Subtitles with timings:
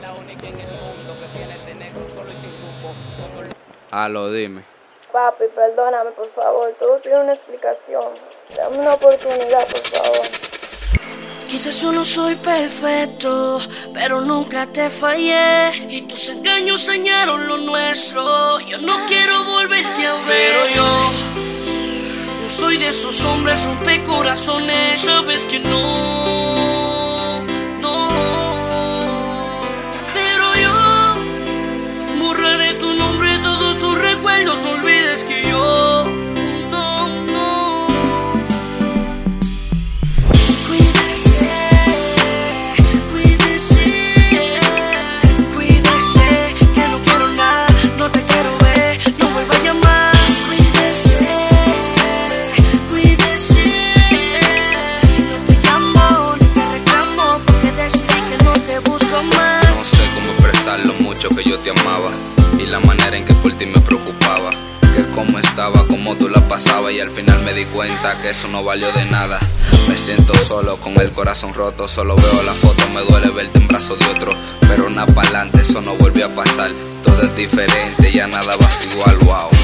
[0.00, 2.94] La única en el mundo que tiene este negro solo y sin grupo.
[3.90, 4.62] Aló, dime.
[5.12, 6.74] Papi, perdóname, por favor.
[6.80, 8.02] Todo tiene una explicación.
[8.56, 10.26] Dame una oportunidad, por favor.
[11.52, 13.60] Quizás yo no soy perfecto,
[13.92, 15.70] pero nunca te fallé.
[15.90, 18.58] Y tus engaños dañaron lo nuestro.
[18.60, 20.24] Yo no quiero volverte a ver.
[20.26, 21.10] Pero yo
[22.42, 24.98] no soy de esos hombres rompecorazones.
[24.98, 26.71] Sabes que no,
[59.24, 62.10] No sé cómo expresar lo mucho que yo te amaba
[62.58, 64.50] y la manera en que por ti me preocupaba.
[64.94, 68.48] Que cómo estaba, cómo tú la pasabas y al final me di cuenta que eso
[68.48, 69.38] no valió de nada.
[69.88, 73.68] Me siento solo con el corazón roto, solo veo la foto, me duele verte en
[73.68, 74.32] brazo de otro.
[74.68, 76.72] Pero nada para adelante, eso no volvió a pasar.
[77.02, 79.61] Todo es diferente, ya nada va a igual, wow.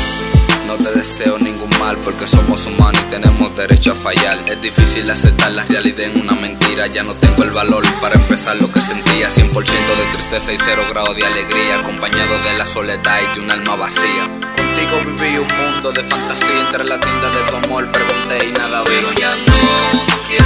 [0.69, 4.37] No te deseo ningún mal porque somos humanos y tenemos derecho a fallar.
[4.47, 6.87] Es difícil aceptar la realidad en una mentira.
[6.89, 9.31] Ya no tengo el valor para empezar lo que sentía.
[9.31, 11.81] 100% de tristeza y cero grado de alegría.
[11.81, 14.25] Acompañado de la soledad y de un alma vacía.
[14.57, 16.61] Contigo viví un mundo de fantasía.
[16.67, 19.19] Entre la tienda de tu amor pregunté y nada vi.
[19.19, 20.38] Ya no,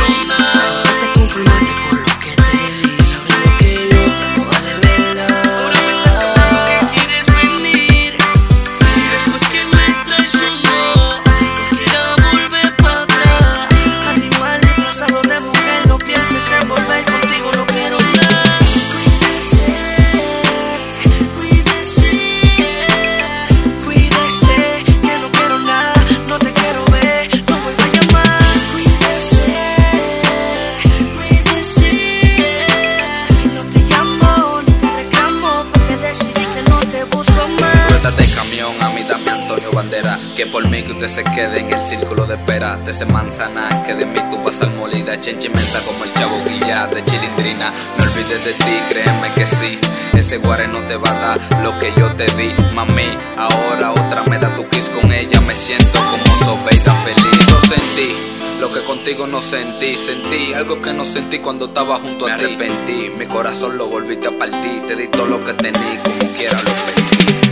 [40.42, 42.76] Que por mí que usted se quede en el círculo de espera.
[42.78, 45.20] De ese manzana, que de mí tú vas al molida.
[45.20, 47.70] Chencha inmensa como el chavo guilla de chilindrina.
[47.96, 49.78] No olvides de ti, créeme que sí.
[50.14, 53.08] Ese guare no te va a dar lo que yo te di, mami.
[53.36, 55.40] Ahora otra me da tu kiss con ella.
[55.42, 57.46] Me siento como sobeida feliz.
[57.46, 58.12] Yo sentí
[58.60, 59.96] lo que contigo no sentí.
[59.96, 62.42] Sentí algo que no sentí cuando estaba junto a ti.
[62.42, 64.82] Me arrepentí, mi corazón lo volviste a partir.
[64.88, 67.51] Te di todo lo que tení, como quiera lo perdí.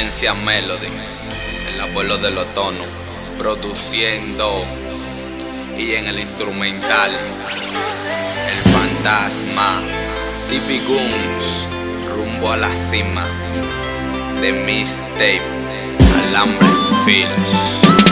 [0.00, 0.88] Presencia Melody,
[1.74, 2.84] el abuelo del otono,
[3.36, 4.64] produciendo
[5.76, 9.82] y en el instrumental, el fantasma,
[10.48, 11.68] Tippy Goons,
[12.14, 13.26] rumbo a la cima
[14.40, 15.42] de Miss Dave,
[16.30, 16.66] Alambre
[17.04, 18.09] Filch.